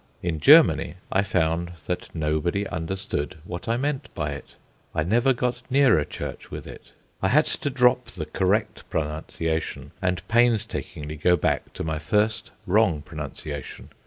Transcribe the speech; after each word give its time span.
In 0.23 0.39
Germany 0.39 0.95
I 1.11 1.21
found 1.21 1.73
that 1.85 2.09
nobody 2.15 2.67
understood 2.69 3.37
what 3.43 3.67
I 3.67 3.77
meant 3.77 4.09
by 4.15 4.31
it. 4.31 4.55
I 4.95 5.03
never 5.03 5.31
got 5.31 5.61
near 5.69 5.99
a 5.99 6.05
church 6.05 6.49
with 6.49 6.65
it. 6.65 6.93
I 7.21 7.27
had 7.27 7.45
to 7.45 7.69
drop 7.69 8.05
the 8.05 8.25
correct 8.25 8.83
pronunciation, 8.89 9.91
and 10.01 10.27
painstakingly 10.27 11.17
go 11.17 11.35
back 11.37 11.71
to 11.73 11.83
my 11.83 11.99
first 11.99 12.49
wrong 12.65 13.03
pronunciation. 13.03 13.91